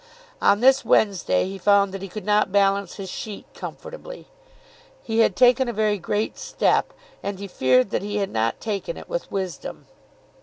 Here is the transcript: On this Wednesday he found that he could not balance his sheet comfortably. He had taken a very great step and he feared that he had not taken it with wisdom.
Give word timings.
On 0.41 0.61
this 0.61 0.83
Wednesday 0.83 1.45
he 1.45 1.59
found 1.59 1.93
that 1.93 2.01
he 2.01 2.07
could 2.07 2.25
not 2.25 2.51
balance 2.51 2.95
his 2.95 3.07
sheet 3.07 3.45
comfortably. 3.53 4.25
He 5.03 5.19
had 5.19 5.35
taken 5.35 5.69
a 5.69 5.73
very 5.73 5.99
great 5.99 6.39
step 6.39 6.91
and 7.21 7.37
he 7.37 7.47
feared 7.47 7.91
that 7.91 8.01
he 8.01 8.17
had 8.17 8.31
not 8.31 8.59
taken 8.59 8.97
it 8.97 9.07
with 9.07 9.31
wisdom. 9.31 9.85